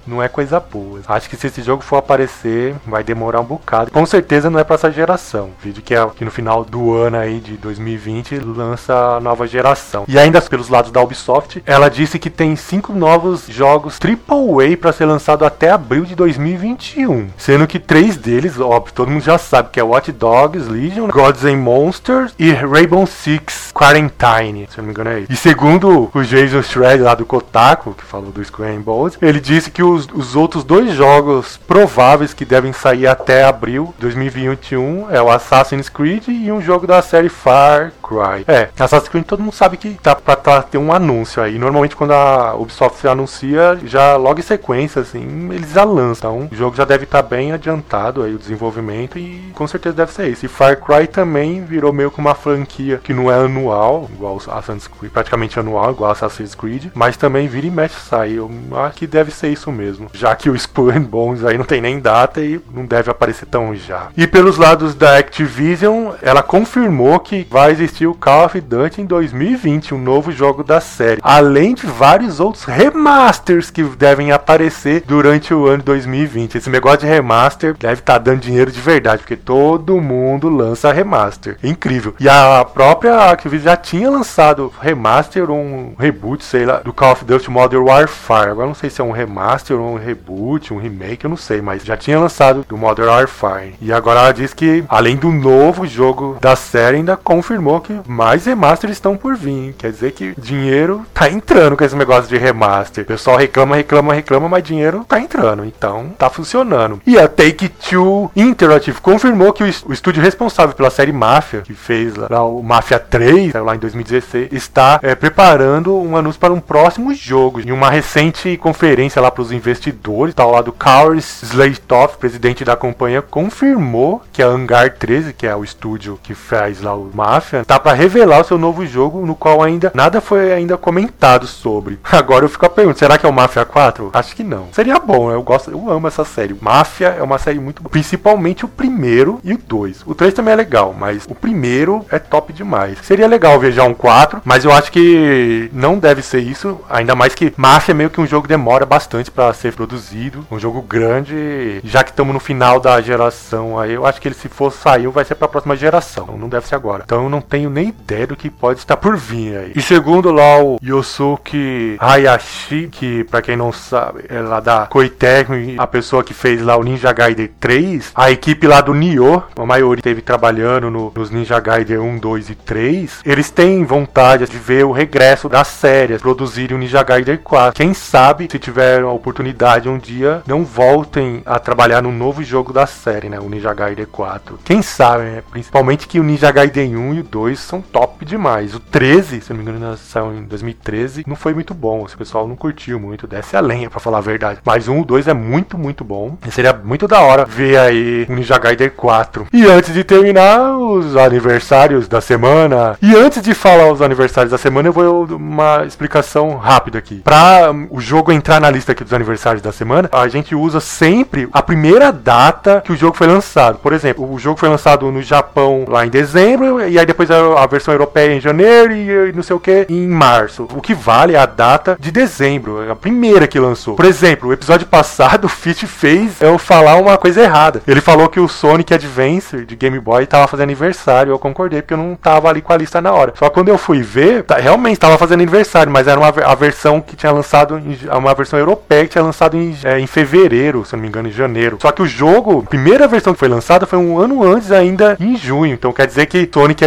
não 0.06 0.22
é 0.22 0.28
coisa 0.28 0.58
boa. 0.58 1.00
Acho 1.06 1.28
que 1.28 1.36
se 1.36 1.46
esse 1.46 1.62
jogo 1.62 1.82
for 1.82 1.96
aparecer, 1.96 2.74
vai 2.86 3.02
demorar 3.02 3.40
um 3.40 3.44
bocado. 3.44 3.90
Com 3.90 4.06
certeza 4.06 4.50
não 4.50 4.58
é 4.58 4.64
para 4.64 4.74
essa 4.74 4.90
geração. 4.90 5.50
Vídeo 5.62 5.82
que 5.82 5.94
é 5.94 6.06
que 6.14 6.24
no 6.24 6.30
final 6.30 6.64
do 6.64 6.94
ano 6.94 7.16
aí 7.16 7.40
de 7.40 7.56
2020 7.56 8.38
lança 8.38 9.16
a 9.16 9.20
nova 9.20 9.46
geração. 9.46 10.04
E 10.08 10.18
ainda 10.18 10.40
pelos 10.40 10.68
lados 10.68 10.90
da 10.90 11.00
Ubisoft, 11.00 11.62
ela 11.66 11.88
disse 11.88 12.18
que 12.18 12.30
tem 12.30 12.56
cinco 12.56 12.92
novos 12.92 13.46
jogos 13.48 13.98
AAA 14.02 14.76
para 14.80 14.92
ser 14.92 15.04
lançado 15.04 15.44
até 15.44 15.70
abril 15.70 16.04
de 16.04 16.14
2021, 16.14 17.28
sendo 17.36 17.66
que 17.66 17.78
três 17.78 18.16
deles, 18.16 18.58
óbvio, 18.58 18.92
todo 18.94 19.10
mundo 19.10 19.22
já 19.22 19.38
sabe 19.38 19.70
que 19.70 19.80
é 19.80 19.82
Watch 19.82 20.12
Dogs 20.12 20.68
Legion, 20.68 21.08
Gods 21.08 21.44
and 21.44 21.56
Monsters 21.56 22.34
e 22.38 22.52
Rainbow 22.52 23.06
Six 23.06 23.72
Quarantine, 23.72 24.68
se 24.70 24.78
não 24.78 24.84
me 24.84 24.90
engano 24.90 25.10
é 25.10 25.20
isso. 25.20 25.32
E 25.32 25.36
segundo 25.36 26.10
o 26.12 26.22
Jason 26.22 26.62
Shred 26.62 27.02
lá 27.02 27.14
do 27.14 27.26
Kotaku, 27.26 27.94
que 27.94 28.04
falou 28.04 28.30
do 28.30 28.44
Square 28.44 28.78
Bones, 28.78 29.18
ele 29.20 29.35
disse 29.40 29.70
que 29.70 29.82
os, 29.82 30.06
os 30.12 30.36
outros 30.36 30.64
dois 30.64 30.92
jogos 30.94 31.56
prováveis 31.56 32.34
que 32.34 32.44
devem 32.44 32.72
sair 32.72 33.06
até 33.06 33.44
abril 33.44 33.94
de 33.96 34.02
2021 34.02 35.10
é 35.10 35.20
o 35.20 35.30
Assassin's 35.30 35.88
Creed 35.88 36.28
e 36.28 36.50
um 36.52 36.60
jogo 36.60 36.86
da 36.86 37.02
série 37.02 37.28
Far 37.28 37.92
Cry. 38.06 38.44
É, 38.46 38.68
Assassin's 38.78 39.08
Creed 39.08 39.24
todo 39.24 39.42
mundo 39.42 39.54
sabe 39.54 39.76
que 39.76 39.94
tá 39.94 40.14
pra 40.14 40.36
tá, 40.36 40.62
ter 40.62 40.78
um 40.78 40.92
anúncio 40.92 41.42
aí. 41.42 41.58
Normalmente 41.58 41.96
quando 41.96 42.12
a 42.12 42.54
Ubisoft 42.54 43.06
anuncia, 43.06 43.78
já 43.84 44.16
logo 44.16 44.38
em 44.38 44.42
sequência, 44.42 45.02
assim, 45.02 45.48
eles 45.52 45.72
já 45.72 45.84
lançam. 45.84 46.26
Então, 46.26 46.48
o 46.50 46.56
jogo 46.56 46.76
já 46.76 46.84
deve 46.84 47.04
estar 47.04 47.22
tá 47.22 47.28
bem 47.28 47.52
adiantado 47.52 48.22
aí 48.22 48.34
o 48.34 48.38
desenvolvimento 48.38 49.18
e 49.18 49.50
com 49.54 49.66
certeza 49.66 49.96
deve 49.96 50.12
ser 50.12 50.28
esse. 50.28 50.46
E 50.46 50.48
Far 50.48 50.76
Cry 50.80 51.06
também 51.06 51.64
virou 51.64 51.92
meio 51.92 52.10
que 52.10 52.18
uma 52.18 52.34
franquia 52.34 53.00
que 53.02 53.14
não 53.14 53.30
é 53.30 53.34
anual, 53.34 54.08
igual 54.12 54.36
Assassin's 54.36 54.88
Creed, 54.88 55.12
praticamente 55.12 55.58
anual, 55.58 55.92
igual 55.92 56.10
Assassin's 56.10 56.54
Creed, 56.54 56.86
mas 56.94 57.16
também 57.16 57.48
vira 57.48 57.66
e 57.66 57.70
mexe 57.70 57.96
sai. 58.00 58.32
Eu 58.32 58.50
acho 58.72 58.96
que 58.96 59.06
deve 59.06 59.30
ser 59.30 59.48
isso 59.48 59.70
mesmo. 59.70 60.08
Já 60.12 60.34
que 60.34 60.50
o 60.50 60.56
Skull 60.56 60.90
and 60.96 61.02
Bones 61.02 61.44
aí 61.44 61.56
não 61.56 61.64
tem 61.64 61.80
nem 61.80 62.00
data 62.00 62.40
e 62.40 62.60
não 62.72 62.84
deve 62.84 63.10
aparecer 63.10 63.46
tão 63.46 63.74
já. 63.74 64.08
E 64.16 64.26
pelos 64.26 64.56
lados 64.56 64.94
da 64.94 65.18
Activision, 65.18 66.12
ela 66.22 66.42
confirmou 66.42 67.18
que 67.20 67.46
vai 67.50 67.70
existir 67.70 67.95
o 68.04 68.14
Call 68.14 68.46
of 68.46 68.60
Duty 68.60 69.02
em 69.02 69.06
2020, 69.06 69.94
um 69.94 69.98
novo 69.98 70.32
jogo 70.32 70.64
da 70.64 70.80
série. 70.80 71.20
Além 71.22 71.72
de 71.72 71.86
vários 71.86 72.40
outros 72.40 72.64
remasters 72.64 73.70
que 73.70 73.84
devem 73.84 74.32
aparecer 74.32 75.04
durante 75.06 75.54
o 75.54 75.66
ano 75.66 75.84
2020. 75.84 76.56
Esse 76.56 76.68
negócio 76.68 77.00
de 77.00 77.06
remaster 77.06 77.76
deve 77.78 78.00
estar 78.00 78.14
tá 78.14 78.18
dando 78.18 78.40
dinheiro 78.40 78.72
de 78.72 78.80
verdade, 78.80 79.18
porque 79.22 79.36
todo 79.36 80.00
mundo 80.00 80.48
lança 80.48 80.92
remaster. 80.92 81.56
incrível. 81.62 82.14
E 82.18 82.28
a 82.28 82.64
própria 82.64 83.30
Activision 83.30 83.64
já 83.66 83.76
tinha 83.76 84.10
lançado 84.10 84.72
remaster, 84.80 85.50
um 85.50 85.94
reboot, 85.98 86.42
sei 86.42 86.64
lá, 86.64 86.78
do 86.78 86.92
Call 86.92 87.12
of 87.12 87.24
Duty 87.24 87.50
Modern 87.50 87.84
Warfare. 87.84 88.50
Agora 88.50 88.66
não 88.66 88.74
sei 88.74 88.90
se 88.90 89.00
é 89.00 89.04
um 89.04 89.12
remaster 89.12 89.78
ou 89.78 89.94
um 89.94 89.98
reboot, 89.98 90.74
um 90.74 90.78
remake, 90.78 91.24
eu 91.24 91.30
não 91.30 91.36
sei, 91.36 91.60
mas 91.60 91.84
já 91.84 91.96
tinha 91.96 92.18
lançado 92.18 92.64
do 92.68 92.76
Modern 92.76 93.08
Warfare. 93.08 93.74
E 93.80 93.92
agora 93.92 94.20
ela 94.20 94.32
diz 94.32 94.52
que, 94.52 94.84
além 94.88 95.16
do 95.16 95.30
novo 95.30 95.86
jogo 95.86 96.36
da 96.40 96.56
série, 96.56 96.96
ainda 96.96 97.16
confirmou 97.16 97.80
que 97.86 98.10
mais 98.10 98.44
remasters 98.44 98.92
estão 98.92 99.16
por 99.16 99.36
vir. 99.36 99.74
Quer 99.78 99.92
dizer 99.92 100.12
que 100.12 100.34
dinheiro 100.36 101.06
tá 101.14 101.30
entrando 101.30 101.76
com 101.76 101.84
esse 101.84 101.94
negócio 101.94 102.28
de 102.28 102.36
remaster. 102.36 103.04
O 103.04 103.06
pessoal 103.06 103.36
reclama, 103.36 103.76
reclama, 103.76 104.12
reclama, 104.12 104.48
mas 104.48 104.64
dinheiro 104.64 105.04
tá 105.08 105.20
entrando. 105.20 105.64
Então 105.64 106.10
tá 106.18 106.28
funcionando. 106.28 107.00
E 107.06 107.18
a 107.18 107.28
Take 107.28 107.68
Two 107.68 108.30
Interactive 108.34 109.00
confirmou 109.00 109.52
que 109.52 109.62
o, 109.62 109.92
estúdio 109.92 110.22
responsável 110.22 110.74
pela 110.74 110.90
série 110.90 111.12
Mafia, 111.12 111.62
que 111.62 111.74
fez 111.74 112.14
lá, 112.16 112.44
o 112.44 112.62
Mafia 112.62 112.98
3, 112.98 113.54
lá 113.54 113.76
em 113.76 113.78
2016, 113.78 114.52
está 114.52 114.98
é, 115.02 115.14
preparando 115.14 115.96
um 115.96 116.16
anúncio 116.16 116.40
para 116.40 116.52
um 116.52 116.60
próximo 116.60 117.14
jogo. 117.14 117.60
Em 117.60 117.70
uma 117.70 117.90
recente 117.90 118.56
conferência 118.56 119.22
lá 119.22 119.30
para 119.30 119.42
os 119.42 119.52
investidores, 119.52 120.34
tá 120.34 120.44
lá 120.44 120.60
do 120.60 120.72
Cowers 120.72 121.42
Slaytoff, 121.42 122.18
presidente 122.18 122.64
da 122.64 122.74
companhia, 122.74 123.22
confirmou 123.22 124.22
que 124.32 124.42
a 124.42 124.46
Hangar 124.46 124.94
13, 124.94 125.32
que 125.32 125.46
é 125.46 125.54
o 125.54 125.62
estúdio 125.62 126.18
que 126.22 126.34
faz 126.34 126.80
lá 126.80 126.94
o 126.94 127.10
Mafia, 127.14 127.64
tá 127.76 127.80
para 127.80 127.92
revelar 127.92 128.40
o 128.40 128.44
seu 128.44 128.58
novo 128.58 128.86
jogo, 128.86 129.24
no 129.24 129.34
qual 129.34 129.62
ainda 129.62 129.90
nada 129.94 130.20
foi 130.20 130.52
ainda 130.52 130.76
comentado 130.76 131.46
sobre. 131.46 131.98
Agora 132.04 132.44
eu 132.44 132.48
fico 132.48 132.66
a 132.66 132.70
pergunta, 132.70 132.98
será 132.98 133.18
que 133.18 133.26
é 133.26 133.28
o 133.28 133.32
Mafia 133.32 133.64
4? 133.64 134.10
Acho 134.12 134.36
que 134.36 134.44
não. 134.44 134.68
Seria 134.72 134.98
bom, 134.98 135.30
eu 135.30 135.42
gosto, 135.42 135.70
eu 135.70 135.90
amo 135.90 136.06
essa 136.06 136.24
série. 136.24 136.56
Mafia 136.60 137.08
é 137.08 137.22
uma 137.22 137.38
série 137.38 137.58
muito 137.58 137.82
boa, 137.82 137.90
principalmente 137.90 138.64
o 138.64 138.68
primeiro 138.68 139.40
e 139.42 139.54
o 139.54 139.58
2. 139.58 140.02
O 140.06 140.14
3 140.14 140.34
também 140.34 140.52
é 140.52 140.56
legal, 140.56 140.94
mas 140.98 141.24
o 141.28 141.34
primeiro 141.34 142.04
é 142.10 142.18
top 142.18 142.52
demais. 142.52 142.98
Seria 143.02 143.26
legal 143.26 143.58
ver 143.58 143.72
já 143.72 143.84
um 143.84 143.94
4, 143.94 144.42
mas 144.44 144.64
eu 144.64 144.72
acho 144.72 144.90
que 144.90 145.70
não 145.72 145.98
deve 145.98 146.22
ser 146.22 146.40
isso, 146.40 146.80
ainda 146.88 147.14
mais 147.14 147.34
que 147.34 147.52
Mafia 147.56 147.92
é 147.92 147.96
meio 147.96 148.10
que 148.10 148.20
um 148.20 148.26
jogo 148.26 148.42
que 148.42 148.48
demora 148.48 148.86
bastante 148.86 149.30
para 149.30 149.52
ser 149.52 149.72
produzido, 149.72 150.46
um 150.50 150.58
jogo 150.58 150.82
grande, 150.82 151.80
já 151.84 152.02
que 152.02 152.10
estamos 152.10 152.32
no 152.32 152.40
final 152.40 152.80
da 152.80 153.00
geração 153.00 153.78
aí, 153.78 153.92
eu 153.92 154.06
acho 154.06 154.20
que 154.20 154.28
ele 154.28 154.34
se 154.34 154.48
for 154.48 154.72
sair 154.72 155.06
vai 155.16 155.24
ser 155.24 155.34
para 155.34 155.46
a 155.46 155.48
próxima 155.48 155.76
geração, 155.76 156.36
não 156.38 156.48
deve 156.48 156.66
ser 156.66 156.74
agora. 156.74 157.02
Então 157.04 157.24
eu 157.24 157.30
não 157.30 157.40
tenho 157.40 157.65
nem 157.70 157.88
ideia 157.88 158.26
do 158.26 158.36
que 158.36 158.50
pode 158.50 158.80
estar 158.80 158.96
por 158.96 159.16
vir 159.16 159.56
aí. 159.56 159.72
E 159.74 159.82
segundo 159.82 160.30
lá 160.30 160.62
o 160.62 160.78
Yosuke 160.82 161.96
Hayashi, 161.98 162.88
que 162.90 163.24
para 163.24 163.42
quem 163.42 163.56
não 163.56 163.72
sabe, 163.72 164.24
é 164.28 164.40
lá 164.40 164.60
da 164.60 164.86
Koei 164.86 165.08
Tecmo, 165.08 165.56
a 165.78 165.86
pessoa 165.86 166.24
que 166.24 166.34
fez 166.34 166.62
lá 166.62 166.76
o 166.76 166.82
Ninja 166.82 167.12
Gaiden 167.12 167.50
3, 167.60 168.12
a 168.14 168.30
equipe 168.30 168.66
lá 168.66 168.80
do 168.80 168.94
Nioh, 168.94 169.42
a 169.56 169.66
maioria 169.66 170.02
teve 170.02 170.22
trabalhando 170.22 170.90
no, 170.90 171.12
nos 171.14 171.30
Ninja 171.30 171.58
Gaiden 171.60 171.98
1, 171.98 172.18
2 172.18 172.50
e 172.50 172.54
3, 172.54 173.20
eles 173.24 173.50
têm 173.50 173.84
vontade 173.84 174.46
de 174.46 174.58
ver 174.58 174.84
o 174.84 174.92
regresso 174.92 175.48
das 175.48 175.68
séries, 175.68 176.20
produzirem 176.20 176.76
o 176.76 176.80
Ninja 176.80 177.02
Gaiden 177.02 177.38
4. 177.38 177.74
Quem 177.74 177.94
sabe, 177.94 178.48
se 178.50 178.58
tiver 178.58 179.02
a 179.02 179.10
oportunidade 179.10 179.88
um 179.88 179.98
dia, 179.98 180.42
não 180.46 180.64
voltem 180.64 181.42
a 181.44 181.58
trabalhar 181.58 182.02
no 182.02 182.12
novo 182.12 182.42
jogo 182.42 182.72
da 182.72 182.86
série, 182.86 183.28
né? 183.28 183.38
O 183.40 183.48
Ninja 183.48 183.72
Gaiden 183.72 184.06
4. 184.06 184.58
Quem 184.64 184.82
sabe, 184.82 185.24
né? 185.24 185.42
Principalmente 185.50 186.06
que 186.06 186.20
o 186.20 186.22
Ninja 186.22 186.50
Gaiden 186.50 186.96
1 186.96 187.14
e 187.14 187.20
o 187.20 187.24
2 187.24 187.55
são 187.60 187.80
top 187.80 188.24
demais. 188.24 188.74
O 188.74 188.80
13, 188.80 189.40
se 189.40 189.52
não 189.52 189.62
me 189.62 189.62
engano, 189.62 189.96
saiu 189.96 190.34
em 190.34 190.44
2013, 190.44 191.24
não 191.26 191.36
foi 191.36 191.54
muito 191.54 191.74
bom. 191.74 192.04
O 192.04 192.18
pessoal 192.18 192.46
não 192.46 192.56
curtiu 192.56 192.98
muito, 192.98 193.26
desce 193.26 193.56
a 193.56 193.60
lenha, 193.60 193.90
pra 193.90 194.00
falar 194.00 194.18
a 194.18 194.22
verdade. 194.22 194.60
Mas 194.64 194.88
um, 194.88 195.00
o 195.00 195.04
2 195.04 195.28
é 195.28 195.34
muito, 195.34 195.78
muito 195.78 196.04
bom. 196.04 196.36
E 196.46 196.50
seria 196.50 196.72
muito 196.72 197.06
da 197.06 197.20
hora 197.20 197.44
ver 197.44 197.78
aí 197.78 198.26
Ninja 198.28 198.58
Gaiden 198.58 198.90
4. 198.90 199.46
E 199.52 199.64
antes 199.66 199.92
de 199.92 200.04
terminar, 200.04 200.76
os 200.76 201.16
aniversários 201.16 202.08
da 202.08 202.20
semana. 202.20 202.96
E 203.02 203.14
antes 203.14 203.42
de 203.42 203.54
falar 203.54 203.92
os 203.92 204.02
aniversários 204.02 204.50
da 204.50 204.58
semana, 204.58 204.88
eu 204.88 204.92
vou 204.92 205.24
uma 205.24 205.84
explicação 205.84 206.56
rápida 206.56 206.98
aqui. 206.98 207.16
Pra 207.16 207.72
o 207.90 208.00
jogo 208.00 208.32
entrar 208.32 208.60
na 208.60 208.70
lista 208.70 208.92
aqui 208.92 209.04
dos 209.04 209.12
aniversários 209.12 209.62
da 209.62 209.72
semana, 209.72 210.08
a 210.12 210.28
gente 210.28 210.54
usa 210.54 210.80
sempre 210.80 211.48
a 211.52 211.62
primeira 211.62 212.12
data 212.12 212.82
que 212.84 212.92
o 212.92 212.96
jogo 212.96 213.16
foi 213.16 213.26
lançado. 213.26 213.78
Por 213.78 213.92
exemplo, 213.92 214.30
o 214.30 214.38
jogo 214.38 214.58
foi 214.58 214.68
lançado 214.68 215.10
no 215.10 215.22
Japão 215.22 215.84
lá 215.88 216.06
em 216.06 216.10
dezembro, 216.10 216.86
e 216.88 216.98
aí 216.98 217.06
depois 217.06 217.30
a, 217.30 217.36
versão 217.68 217.92
europeia 217.92 218.34
em 218.34 218.40
janeiro 218.40 218.92
e, 218.92 219.32
não 219.32 219.42
sei 219.42 219.54
o 219.54 219.60
que 219.60 219.86
em 219.88 220.06
março. 220.08 220.68
O 220.74 220.80
que 220.80 220.94
vale 220.94 221.34
é 221.34 221.38
a 221.38 221.46
data 221.46 221.96
de 221.98 222.10
dezembro, 222.10 222.82
é 222.82 222.90
a 222.90 222.96
primeira 222.96 223.46
que 223.46 223.58
lançou. 223.58 223.96
Por 223.96 224.04
exemplo, 224.04 224.48
o 224.48 224.52
episódio 224.52 224.86
passado, 224.86 225.44
o 225.44 225.48
Fit 225.48 225.86
fez 225.86 226.40
eu 226.40 226.58
falar 226.58 226.96
uma 226.96 227.16
coisa 227.16 227.42
errada. 227.42 227.82
Ele 227.86 228.00
falou 228.00 228.28
que 228.28 228.40
o 228.40 228.48
Sonic 228.48 228.94
Adventure 228.94 229.64
de 229.64 229.76
Game 229.76 229.98
Boy 230.00 230.24
estava 230.24 230.46
fazendo 230.46 230.64
aniversário. 230.64 231.32
Eu 231.32 231.38
concordei 231.38 231.82
porque 231.82 231.94
eu 231.94 231.98
não 231.98 232.14
tava 232.14 232.48
ali 232.48 232.60
com 232.60 232.72
a 232.72 232.76
lista 232.76 233.00
na 233.00 233.12
hora. 233.12 233.32
Só 233.36 233.48
quando 233.50 233.68
eu 233.68 233.78
fui 233.78 234.02
ver, 234.02 234.42
tá, 234.44 234.56
realmente 234.56 234.94
estava 234.94 235.18
fazendo 235.18 235.40
aniversário, 235.40 235.92
mas 235.92 236.08
era 236.08 236.18
uma 236.18 236.28
a 236.28 236.54
versão 236.54 237.00
que 237.00 237.16
tinha 237.16 237.32
lançado 237.32 237.78
em, 237.78 237.98
uma 238.16 238.34
versão 238.34 238.58
europeia 238.58 239.04
que 239.04 239.10
tinha 239.10 239.24
lançado 239.24 239.56
em, 239.56 239.76
é, 239.84 239.98
em 239.98 240.06
fevereiro, 240.06 240.84
se 240.84 240.94
não 240.94 241.02
me 241.02 241.08
engano, 241.08 241.28
em 241.28 241.32
janeiro. 241.32 241.78
Só 241.80 241.92
que 241.92 242.02
o 242.02 242.06
jogo, 242.06 242.62
a 242.64 242.68
primeira 242.68 243.06
versão 243.08 243.32
que 243.32 243.38
foi 243.38 243.48
lançada 243.48 243.86
foi 243.86 243.98
um 243.98 244.18
ano 244.18 244.42
antes, 244.42 244.70
ainda 244.72 245.16
em 245.20 245.36
junho. 245.36 245.74
Então 245.74 245.92
quer 245.92 246.06
dizer 246.06 246.26
que 246.26 246.48
Sonic 246.52 246.84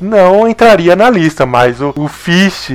Não 0.00 0.48
entraria 0.48 0.96
na 0.96 1.08
lista, 1.10 1.46
mas 1.46 1.80
o, 1.80 1.90
o 1.90 2.10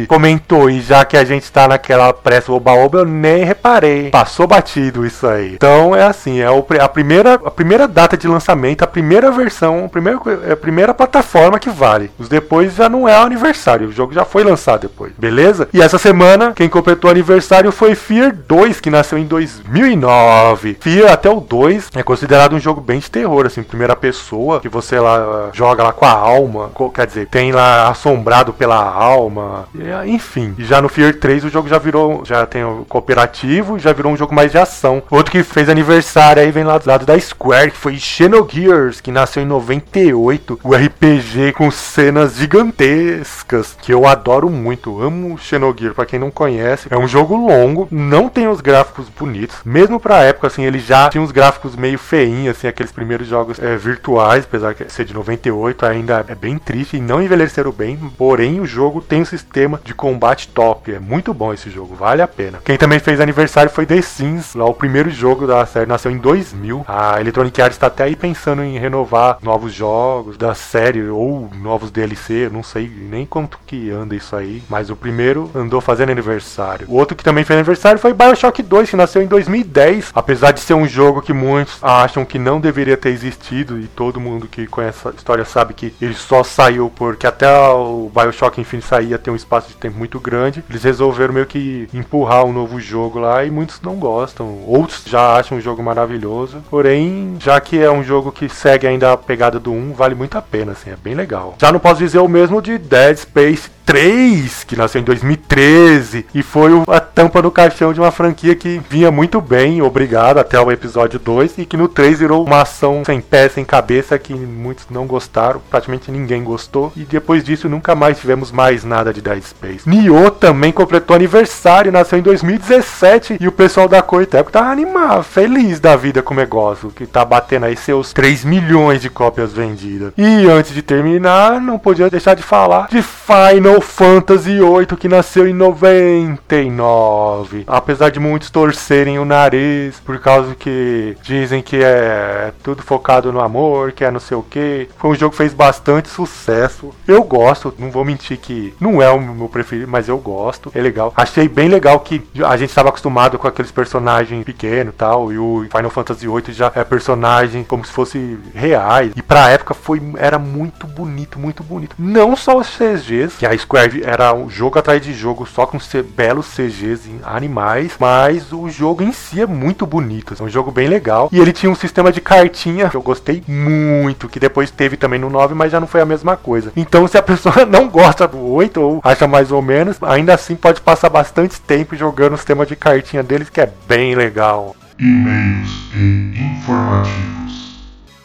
comentou, 0.07 0.69
e 0.69 0.81
já 0.81 1.05
que 1.05 1.17
a 1.17 1.23
gente 1.23 1.51
tá 1.51 1.67
naquela 1.67 2.13
pressa 2.13 2.51
oba-oba, 2.51 2.99
eu 2.99 3.05
nem 3.05 3.43
reparei. 3.43 4.09
Passou 4.09 4.47
batido 4.47 5.05
isso 5.05 5.27
aí. 5.27 5.53
Então 5.53 5.95
é 5.95 6.03
assim, 6.03 6.39
é 6.39 6.49
o, 6.49 6.65
a, 6.79 6.89
primeira, 6.89 7.33
a 7.33 7.51
primeira 7.51 7.87
data 7.87 8.17
de 8.17 8.27
lançamento, 8.27 8.83
a 8.83 8.87
primeira 8.87 9.31
versão, 9.31 9.85
a 9.85 9.89
primeira, 9.89 10.19
é 10.47 10.53
a 10.53 10.57
primeira 10.57 10.93
plataforma 10.93 11.59
que 11.59 11.69
vale. 11.69 12.11
Os 12.17 12.29
depois 12.29 12.75
já 12.75 12.89
não 12.89 13.07
é 13.07 13.17
o 13.19 13.23
aniversário, 13.23 13.87
o 13.87 13.91
jogo 13.91 14.13
já 14.13 14.25
foi 14.25 14.43
lançado 14.43 14.81
depois, 14.81 15.13
beleza? 15.17 15.67
E 15.73 15.81
essa 15.81 15.97
semana, 15.97 16.53
quem 16.55 16.69
completou 16.69 17.09
o 17.09 17.11
aniversário 17.11 17.71
foi 17.71 17.95
Fear 17.95 18.35
2, 18.47 18.79
que 18.79 18.89
nasceu 18.89 19.17
em 19.17 19.25
2009. 19.25 20.77
Fear 20.79 21.11
até 21.11 21.29
o 21.29 21.39
2 21.39 21.89
é 21.95 22.03
considerado 22.03 22.55
um 22.55 22.59
jogo 22.59 22.81
bem 22.81 22.99
de 22.99 23.09
terror, 23.09 23.45
assim, 23.45 23.63
primeira 23.63 23.95
pessoa, 23.95 24.59
que 24.59 24.69
você 24.69 24.99
lá 24.99 25.49
joga 25.53 25.83
lá 25.83 25.93
com 25.93 26.05
a 26.05 26.11
alma, 26.11 26.69
quer 26.97 27.05
dizer, 27.05 27.27
tem 27.27 27.51
lá 27.51 27.89
assombrado 27.89 28.51
pela 28.51 28.83
alma, 28.83 29.69
enfim. 30.07 30.55
E 30.57 30.65
já 30.65 30.81
no 30.81 30.89
Fear 30.89 31.13
3 31.13 31.43
o 31.43 31.49
jogo 31.49 31.69
já 31.69 31.77
virou, 31.77 32.25
já 32.25 32.43
tem 32.47 32.63
o 32.63 32.85
cooperativo, 32.89 33.77
já 33.77 33.93
virou 33.93 34.11
um 34.11 34.17
jogo 34.17 34.33
mais 34.33 34.51
de 34.51 34.57
ação. 34.57 35.03
Outro 35.11 35.31
que 35.31 35.43
fez 35.43 35.69
aniversário 35.69 36.41
aí 36.41 36.49
vem 36.49 36.63
lá 36.63 36.79
do 36.79 36.87
lado 36.87 37.05
da 37.05 37.19
Square, 37.19 37.69
que 37.69 37.77
foi 37.77 37.97
Xenogears, 37.97 38.99
que 38.99 39.11
nasceu 39.11 39.43
em 39.43 39.45
98, 39.45 40.59
o 40.63 40.73
RPG 40.73 41.53
com 41.53 41.69
cenas 41.69 42.35
gigantescas, 42.35 43.77
que 43.79 43.93
eu 43.93 44.07
adoro 44.07 44.49
muito, 44.49 44.99
amo 44.99 45.37
Xenogears, 45.37 45.95
para 45.95 46.07
quem 46.07 46.17
não 46.17 46.31
conhece, 46.31 46.87
é 46.89 46.97
um 46.97 47.07
jogo 47.07 47.35
longo, 47.35 47.87
não 47.91 48.27
tem 48.27 48.47
os 48.47 48.59
gráficos 48.59 49.07
bonitos, 49.07 49.57
mesmo 49.63 49.99
pra 49.99 50.23
época, 50.23 50.47
assim, 50.47 50.65
ele 50.65 50.79
já 50.79 51.09
tinha 51.09 51.21
uns 51.21 51.31
gráficos 51.31 51.75
meio 51.75 51.99
feinhos, 51.99 52.57
assim, 52.57 52.67
aqueles 52.67 52.91
primeiros 52.91 53.27
jogos 53.27 53.59
é, 53.59 53.77
virtuais, 53.77 54.45
apesar 54.45 54.73
de 54.73 54.91
ser 54.91 55.05
de 55.05 55.13
98, 55.13 55.85
ainda 55.85 56.25
é 56.27 56.33
bem 56.33 56.57
triste 56.57 56.86
e 56.93 56.99
não 56.99 57.21
envelheceram 57.21 57.71
bem, 57.71 57.97
porém 58.17 58.59
o 58.59 58.65
jogo 58.65 59.01
tem 59.01 59.21
um 59.21 59.25
sistema 59.25 59.79
de 59.83 59.93
combate 59.93 60.47
top, 60.49 60.93
é 60.93 60.99
muito 60.99 61.33
bom 61.33 61.53
esse 61.53 61.69
jogo, 61.69 61.95
vale 61.95 62.21
a 62.21 62.27
pena. 62.27 62.59
Quem 62.63 62.77
também 62.77 62.99
fez 62.99 63.19
aniversário 63.19 63.71
foi 63.71 63.85
The 63.85 64.01
Sims, 64.01 64.55
lá 64.55 64.65
o 64.65 64.73
primeiro 64.73 65.09
jogo 65.09 65.47
da 65.47 65.65
série 65.65 65.85
nasceu 65.85 66.11
em 66.11 66.17
2000, 66.17 66.85
a 66.87 67.19
Electronic 67.19 67.61
Arts 67.61 67.75
está 67.75 67.87
até 67.87 68.03
aí 68.03 68.15
pensando 68.15 68.63
em 68.63 68.77
renovar 68.77 69.37
novos 69.41 69.73
jogos 69.73 70.37
da 70.37 70.53
série 70.53 71.07
ou 71.09 71.49
novos 71.61 71.91
DLC, 71.91 72.49
não 72.51 72.63
sei 72.63 72.89
nem 72.89 73.25
quanto 73.25 73.59
que 73.65 73.89
anda 73.89 74.15
isso 74.15 74.35
aí, 74.35 74.63
mas 74.69 74.89
o 74.89 74.95
primeiro 74.95 75.49
andou 75.53 75.81
fazendo 75.81 76.11
aniversário. 76.11 76.87
O 76.89 76.95
outro 76.95 77.15
que 77.15 77.23
também 77.23 77.43
fez 77.43 77.57
aniversário 77.57 77.99
foi 77.99 78.13
Bioshock 78.13 78.61
2, 78.61 78.89
que 78.89 78.95
nasceu 78.95 79.21
em 79.21 79.27
2010. 79.27 80.11
Apesar 80.13 80.51
de 80.51 80.59
ser 80.59 80.73
um 80.73 80.87
jogo 80.87 81.21
que 81.21 81.33
muitos 81.33 81.77
acham 81.81 82.25
que 82.25 82.39
não 82.39 82.59
deveria 82.59 82.97
ter 82.97 83.09
existido, 83.09 83.79
e 83.79 83.87
todo 83.87 84.19
mundo 84.19 84.47
que 84.47 84.67
conhece 84.67 85.07
a 85.07 85.11
história 85.11 85.45
sabe 85.45 85.73
que 85.73 85.93
ele 86.01 86.13
só 86.13 86.43
saiu 86.43 86.76
saiu, 86.77 86.91
porque 86.93 87.25
até 87.25 87.49
o 87.49 88.09
Bioshock 88.13 88.61
Infinite 88.61 88.87
sair 88.87 89.09
ia 89.09 89.17
ter 89.17 89.31
um 89.31 89.35
espaço 89.35 89.69
de 89.69 89.75
tempo 89.75 89.97
muito 89.97 90.19
grande, 90.19 90.63
eles 90.69 90.83
resolveram 90.83 91.33
meio 91.33 91.45
que 91.45 91.89
empurrar 91.93 92.45
um 92.45 92.53
novo 92.53 92.79
jogo 92.79 93.19
lá 93.19 93.43
e 93.43 93.51
muitos 93.51 93.81
não 93.81 93.95
gostam. 93.95 94.59
Outros 94.65 95.03
já 95.05 95.35
acham 95.35 95.57
o 95.57 95.61
jogo 95.61 95.81
maravilhoso. 95.81 96.63
Porém, 96.69 97.35
já 97.39 97.59
que 97.59 97.79
é 97.79 97.89
um 97.89 98.03
jogo 98.03 98.31
que 98.31 98.47
segue 98.47 98.87
ainda 98.87 99.11
a 99.11 99.17
pegada 99.17 99.59
do 99.59 99.71
1, 99.71 99.93
vale 99.93 100.15
muito 100.15 100.37
a 100.37 100.41
pena, 100.41 100.73
assim, 100.73 100.91
é 100.91 100.95
bem 100.95 101.15
legal. 101.15 101.55
Já 101.59 101.71
não 101.71 101.79
posso 101.79 101.99
dizer 101.99 102.19
o 102.19 102.27
mesmo 102.27 102.61
de 102.61 102.77
Dead 102.77 103.17
Space 103.17 103.69
3, 103.87 104.65
que 104.65 104.75
nasceu 104.75 104.99
em 104.99 105.03
2013 105.05 106.25
e 106.35 106.43
foi 106.43 106.71
a 106.89 106.99
tampa 106.99 107.41
no 107.41 107.49
caixão 107.49 107.93
de 107.93 108.01
uma 108.01 108.11
franquia 108.11 108.53
que 108.53 108.81
vinha 108.89 109.09
muito 109.09 109.39
bem, 109.39 109.81
obrigado, 109.81 110.39
até 110.39 110.59
o 110.59 110.69
episódio 110.69 111.17
2 111.17 111.59
e 111.59 111.65
que 111.65 111.77
no 111.77 111.87
3 111.87 112.19
virou 112.19 112.45
uma 112.45 112.63
ação 112.63 113.03
sem 113.05 113.21
pé, 113.21 113.47
sem 113.47 113.63
cabeça 113.63 114.19
que 114.19 114.33
muitos 114.33 114.87
não 114.91 115.07
gostaram, 115.07 115.61
praticamente 115.71 116.11
ninguém 116.11 116.43
gostou 116.43 116.91
e 116.97 117.05
depois 117.05 117.45
disso 117.45 117.69
nunca 117.69 117.95
mais 117.95 118.19
tivemos 118.19 118.51
mais 118.51 118.83
nada 118.83 119.13
de 119.13 119.21
Dead 119.21 119.41
Space. 119.41 119.87
Nioh 119.89 120.31
também 120.31 120.73
completou 120.73 121.15
aniversário, 121.15 121.89
nasceu 121.89 122.19
em 122.19 122.23
2017 122.23 123.37
e 123.39 123.47
o 123.47 123.53
pessoal 123.53 123.87
da 123.87 124.01
Koei-Tecmo 124.01 124.51
tá 124.51 124.69
animado, 124.69 125.23
feliz 125.23 125.79
da 125.79 125.95
vida 125.95 126.21
com 126.21 126.33
o 126.33 126.37
negócio, 126.37 126.91
que 126.91 127.05
tá 127.05 127.23
batendo 127.23 127.67
aí 127.67 127.77
seus 127.77 128.11
3 128.11 128.43
milhões 128.43 129.01
de 129.01 129.09
cópias 129.09 129.53
vendidas. 129.53 130.11
E 130.17 130.45
antes 130.45 130.73
de 130.73 130.81
terminar, 130.81 131.61
não 131.61 131.79
podia 131.79 132.09
deixar 132.09 132.33
de 132.33 132.43
falar 132.43 132.89
de 132.89 133.01
Final 133.01 133.76
Final 133.77 133.81
Fantasy 133.81 134.59
VIII 134.59 134.97
que 134.99 135.07
nasceu 135.07 135.47
em 135.47 135.53
99. 135.53 137.63
Apesar 137.67 138.09
de 138.09 138.19
muitos 138.19 138.49
torcerem 138.49 139.19
o 139.19 139.25
nariz 139.25 139.99
por 139.99 140.19
causa 140.19 140.55
que 140.55 141.15
dizem 141.21 141.61
que 141.61 141.83
é 141.83 142.51
tudo 142.63 142.81
focado 142.81 143.31
no 143.31 143.39
amor, 143.39 143.91
que 143.91 144.03
é 144.03 144.11
não 144.11 144.19
sei 144.19 144.37
o 144.37 144.43
que. 144.43 144.89
Foi 144.97 145.11
um 145.11 145.15
jogo 145.15 145.31
que 145.31 145.37
fez 145.37 145.53
bastante 145.53 146.09
sucesso. 146.09 146.93
Eu 147.07 147.23
gosto, 147.23 147.73
não 147.77 147.91
vou 147.91 148.05
mentir 148.05 148.37
que 148.37 148.73
não 148.79 149.01
é 149.01 149.09
o 149.09 149.19
meu 149.19 149.49
preferido, 149.49 149.89
mas 149.89 150.07
eu 150.07 150.17
gosto. 150.17 150.71
É 150.73 150.81
legal. 150.81 151.13
Achei 151.15 151.47
bem 151.47 151.67
legal 151.67 151.99
que 151.99 152.21
a 152.45 152.57
gente 152.57 152.69
estava 152.69 152.89
acostumado 152.89 153.37
com 153.37 153.47
aqueles 153.47 153.71
personagens 153.71 154.43
pequenos 154.43 154.95
tal. 154.97 155.31
E 155.31 155.37
o 155.37 155.65
Final 155.71 155.91
Fantasy 155.91 156.27
VIII 156.27 156.53
já 156.53 156.71
é 156.73 156.83
personagem 156.83 157.63
como 157.63 157.85
se 157.85 157.91
fosse 157.91 158.37
reais. 158.53 159.11
E 159.15 159.21
pra 159.21 159.49
época 159.49 159.73
foi, 159.73 160.01
era 160.17 160.39
muito 160.39 160.87
bonito, 160.87 161.39
muito 161.39 161.63
bonito. 161.63 161.95
Não 161.99 162.35
só 162.35 162.57
os 162.57 162.67
CGs, 162.67 163.37
que 163.37 163.45
a 163.45 163.53
Square 163.67 164.01
era 164.05 164.33
um 164.33 164.49
jogo 164.49 164.79
atrás 164.79 165.01
de 165.01 165.13
jogo 165.13 165.45
só 165.45 165.65
com 165.65 165.77
belos 166.15 166.47
CGs 166.55 167.09
em 167.09 167.19
animais, 167.21 167.91
mas 167.99 168.53
o 168.53 168.69
jogo 168.69 169.03
em 169.03 169.11
si 169.11 169.41
é 169.41 169.45
muito 169.45 169.85
bonito. 169.85 170.33
É 170.39 170.41
um 170.41 170.47
jogo 170.47 170.71
bem 170.71 170.87
legal. 170.87 171.27
E 171.33 171.39
ele 171.39 171.51
tinha 171.51 171.69
um 171.69 171.75
sistema 171.75 172.09
de 172.09 172.21
cartinha 172.21 172.89
que 172.89 172.95
eu 172.95 173.01
gostei 173.01 173.43
muito, 173.45 174.29
que 174.29 174.39
depois 174.39 174.71
teve 174.71 174.95
também 174.95 175.19
no 175.19 175.29
9, 175.29 175.53
mas 175.53 175.73
já 175.73 175.81
não 175.81 175.87
foi 175.87 175.99
a 175.99 176.05
mesma 176.05 176.37
coisa. 176.37 176.71
Então, 176.77 177.05
se 177.07 177.17
a 177.17 177.21
pessoa 177.23 177.65
não 177.65 177.89
gosta 177.89 178.25
do 178.25 178.39
8 178.39 178.81
ou 178.81 179.01
acha 179.03 179.27
mais 179.27 179.51
ou 179.51 179.61
menos, 179.61 179.97
ainda 180.01 180.33
assim 180.33 180.55
pode 180.55 180.79
passar 180.79 181.09
bastante 181.09 181.59
tempo 181.59 181.93
jogando 181.93 182.33
o 182.33 182.37
sistema 182.37 182.65
de 182.65 182.75
cartinha 182.77 183.21
deles, 183.21 183.49
que 183.49 183.59
é 183.59 183.69
bem 183.85 184.15
legal. 184.15 184.77
E-mails 184.97 185.69
e 185.93 186.39
informativos. 186.39 187.36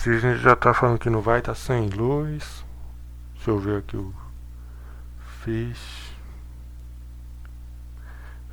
Cisne 0.03 0.35
já 0.35 0.53
tá 0.53 0.73
falando 0.73 0.99
que 0.99 1.09
não 1.09 1.21
vai, 1.21 1.41
tá 1.41 1.55
sem 1.55 1.87
luz. 1.87 2.65
Deixa 3.35 3.51
eu 3.51 3.57
ver 3.57 3.77
aqui 3.77 3.95
o 3.95 4.13
Fish. 5.39 6.13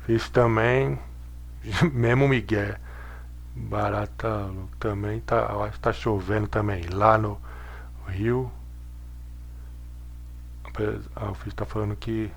Fish 0.05 0.29
também. 0.29 0.97
Mesmo 1.91 2.29
Miguel. 2.29 2.77
Barata 3.53 4.49
também 4.79 5.19
tá. 5.19 5.47
Acho 5.65 5.73
que 5.73 5.79
tá 5.81 5.91
chovendo 5.91 6.47
também. 6.47 6.85
Lá 6.85 7.17
no 7.17 7.37
Rio. 8.07 8.49
Ah, 11.17 11.31
o 11.31 11.33
Fish 11.33 11.53
tá 11.53 11.65
falando 11.65 11.97
que. 11.97 12.31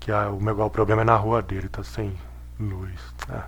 Que 0.00 0.10
o 0.10 0.40
meu 0.40 0.68
problema 0.68 1.02
é 1.02 1.04
na 1.04 1.14
rua 1.14 1.40
dele, 1.42 1.68
tá 1.68 1.84
sem 1.84 2.18
luz. 2.58 3.14
Ah. 3.28 3.46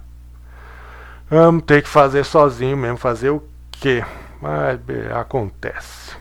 Vamos 1.28 1.64
ter 1.64 1.82
que 1.82 1.88
fazer 1.88 2.22
sozinho 2.24 2.76
mesmo. 2.76 2.96
Fazer 2.96 3.30
o 3.30 3.42
quê? 3.72 4.04
Mas 4.42 4.80
acontece. 5.16 6.16